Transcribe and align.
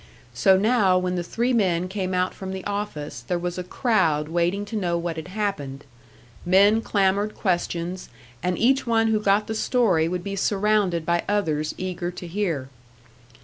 So 0.33 0.57
now 0.57 0.97
when 0.97 1.13
the 1.13 1.21
three 1.21 1.53
men 1.53 1.87
came 1.87 2.15
out 2.15 2.33
from 2.33 2.53
the 2.53 2.65
office, 2.65 3.19
there 3.19 3.37
was 3.37 3.59
a 3.59 3.63
crowd 3.63 4.29
waiting 4.29 4.65
to 4.65 4.75
know 4.75 4.97
what 4.97 5.15
had 5.15 5.27
happened; 5.27 5.83
men 6.43 6.81
clamoured 6.81 7.35
questions, 7.35 8.09
and 8.41 8.57
each 8.57 8.87
one 8.87 9.09
who 9.09 9.19
got 9.19 9.45
the 9.45 9.53
story 9.53 10.07
would 10.07 10.23
be 10.23 10.35
surrounded 10.35 11.05
by 11.05 11.21
others 11.29 11.75
eager 11.77 12.09
to 12.09 12.25
hear. 12.25 12.69